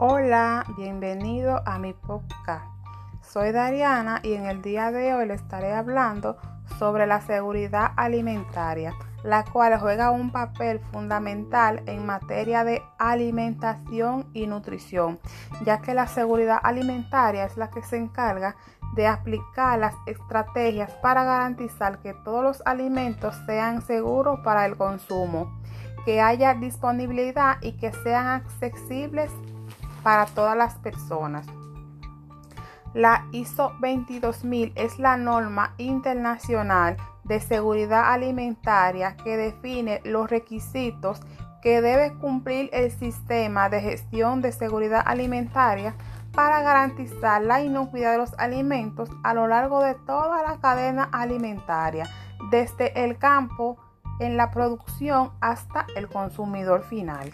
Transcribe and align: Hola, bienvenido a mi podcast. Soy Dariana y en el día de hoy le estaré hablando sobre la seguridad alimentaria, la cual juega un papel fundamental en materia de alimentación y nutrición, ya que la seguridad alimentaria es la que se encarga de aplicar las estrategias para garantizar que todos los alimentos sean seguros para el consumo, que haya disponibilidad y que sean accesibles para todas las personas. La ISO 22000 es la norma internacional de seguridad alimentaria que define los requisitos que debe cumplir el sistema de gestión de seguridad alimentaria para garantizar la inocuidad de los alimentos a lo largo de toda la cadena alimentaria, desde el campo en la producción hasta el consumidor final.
Hola, 0.00 0.64
bienvenido 0.76 1.60
a 1.66 1.80
mi 1.80 1.92
podcast. 1.92 2.64
Soy 3.20 3.50
Dariana 3.50 4.20
y 4.22 4.34
en 4.34 4.46
el 4.46 4.62
día 4.62 4.92
de 4.92 5.12
hoy 5.12 5.26
le 5.26 5.34
estaré 5.34 5.72
hablando 5.72 6.36
sobre 6.78 7.04
la 7.08 7.20
seguridad 7.20 7.90
alimentaria, 7.96 8.94
la 9.24 9.44
cual 9.44 9.76
juega 9.80 10.12
un 10.12 10.30
papel 10.30 10.78
fundamental 10.92 11.82
en 11.86 12.06
materia 12.06 12.62
de 12.62 12.80
alimentación 12.96 14.30
y 14.34 14.46
nutrición, 14.46 15.18
ya 15.64 15.82
que 15.82 15.94
la 15.94 16.06
seguridad 16.06 16.60
alimentaria 16.62 17.44
es 17.44 17.56
la 17.56 17.68
que 17.68 17.82
se 17.82 17.96
encarga 17.96 18.54
de 18.94 19.08
aplicar 19.08 19.80
las 19.80 19.96
estrategias 20.06 20.92
para 21.02 21.24
garantizar 21.24 21.98
que 21.98 22.14
todos 22.14 22.44
los 22.44 22.62
alimentos 22.66 23.34
sean 23.46 23.82
seguros 23.82 24.38
para 24.44 24.64
el 24.64 24.76
consumo, 24.76 25.58
que 26.04 26.20
haya 26.20 26.54
disponibilidad 26.54 27.56
y 27.62 27.72
que 27.72 27.92
sean 27.92 28.28
accesibles 28.28 29.32
para 30.08 30.24
todas 30.24 30.56
las 30.56 30.72
personas. 30.76 31.46
La 32.94 33.26
ISO 33.30 33.74
22000 33.78 34.72
es 34.74 34.98
la 34.98 35.18
norma 35.18 35.74
internacional 35.76 36.96
de 37.24 37.40
seguridad 37.40 38.10
alimentaria 38.10 39.18
que 39.18 39.36
define 39.36 40.00
los 40.04 40.30
requisitos 40.30 41.20
que 41.60 41.82
debe 41.82 42.14
cumplir 42.14 42.70
el 42.72 42.90
sistema 42.90 43.68
de 43.68 43.82
gestión 43.82 44.40
de 44.40 44.52
seguridad 44.52 45.02
alimentaria 45.04 45.94
para 46.32 46.62
garantizar 46.62 47.42
la 47.42 47.60
inocuidad 47.60 48.12
de 48.12 48.18
los 48.18 48.32
alimentos 48.38 49.10
a 49.24 49.34
lo 49.34 49.46
largo 49.46 49.82
de 49.82 49.94
toda 49.94 50.42
la 50.42 50.58
cadena 50.58 51.10
alimentaria, 51.12 52.08
desde 52.50 53.04
el 53.04 53.18
campo 53.18 53.76
en 54.20 54.38
la 54.38 54.50
producción 54.52 55.32
hasta 55.42 55.84
el 55.96 56.08
consumidor 56.08 56.82
final. 56.82 57.30